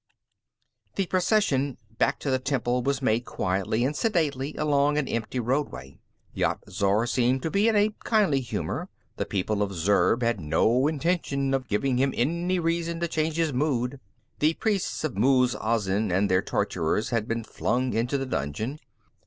_"The 0.95 1.05
procession 1.05 1.77
back 1.99 2.17
to 2.21 2.31
the 2.31 2.39
temple 2.39 2.81
was 2.81 3.03
made 3.03 3.19
quietly 3.23 3.85
and 3.85 3.95
sedately 3.95 4.55
along 4.55 4.97
an 4.97 5.07
empty 5.07 5.39
roadway. 5.39 5.99
Yat 6.33 6.57
Zar 6.71 7.05
seemed 7.05 7.43
to 7.43 7.51
be 7.51 7.67
in 7.67 7.75
a 7.75 7.93
kindly 8.03 8.41
humor; 8.41 8.89
the 9.17 9.27
people 9.27 9.61
of 9.61 9.71
Zurb 9.73 10.23
had 10.23 10.39
no 10.41 10.87
intention 10.87 11.53
of 11.53 11.67
giving 11.67 11.97
him 11.97 12.15
any 12.17 12.57
reason 12.57 12.99
to 12.99 13.07
change 13.07 13.35
his 13.35 13.53
mood. 13.53 13.99
The 14.39 14.55
priests 14.55 15.03
of 15.03 15.15
Muz 15.15 15.53
Azin 15.53 16.11
and 16.11 16.31
their 16.31 16.41
torturers 16.41 17.09
had 17.11 17.27
been 17.27 17.43
flung 17.43 17.93
into 17.93 18.17
the 18.17 18.25
dungeon. 18.25 18.79